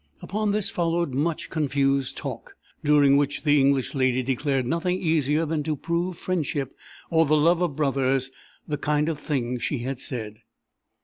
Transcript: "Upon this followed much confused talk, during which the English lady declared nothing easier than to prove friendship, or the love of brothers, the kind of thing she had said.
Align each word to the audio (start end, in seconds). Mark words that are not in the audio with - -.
"Upon 0.23 0.49
this 0.49 0.71
followed 0.71 1.13
much 1.13 1.51
confused 1.51 2.17
talk, 2.17 2.55
during 2.83 3.17
which 3.17 3.43
the 3.43 3.61
English 3.61 3.93
lady 3.93 4.23
declared 4.23 4.65
nothing 4.65 4.95
easier 4.97 5.45
than 5.45 5.61
to 5.61 5.75
prove 5.75 6.17
friendship, 6.17 6.75
or 7.11 7.23
the 7.27 7.37
love 7.37 7.61
of 7.61 7.75
brothers, 7.75 8.31
the 8.67 8.79
kind 8.79 9.09
of 9.09 9.19
thing 9.19 9.59
she 9.59 9.77
had 9.77 9.99
said. 9.99 10.37